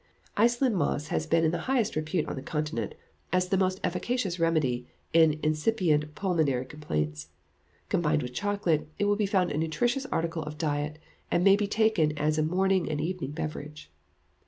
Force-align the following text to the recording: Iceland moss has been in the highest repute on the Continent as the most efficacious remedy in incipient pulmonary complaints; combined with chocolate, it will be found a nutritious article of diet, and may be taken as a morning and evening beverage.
Iceland 0.35 0.75
moss 0.77 1.09
has 1.09 1.27
been 1.27 1.43
in 1.43 1.51
the 1.51 1.59
highest 1.69 1.95
repute 1.95 2.25
on 2.25 2.35
the 2.35 2.41
Continent 2.41 2.95
as 3.31 3.49
the 3.49 3.55
most 3.55 3.79
efficacious 3.83 4.39
remedy 4.39 4.87
in 5.13 5.39
incipient 5.43 6.15
pulmonary 6.15 6.65
complaints; 6.65 7.29
combined 7.87 8.23
with 8.23 8.33
chocolate, 8.33 8.87
it 8.97 9.05
will 9.05 9.15
be 9.15 9.27
found 9.27 9.51
a 9.51 9.57
nutritious 9.59 10.07
article 10.07 10.41
of 10.41 10.57
diet, 10.57 10.97
and 11.29 11.43
may 11.43 11.55
be 11.55 11.67
taken 11.67 12.17
as 12.17 12.39
a 12.39 12.41
morning 12.41 12.89
and 12.89 12.99
evening 12.99 13.29
beverage. 13.29 13.91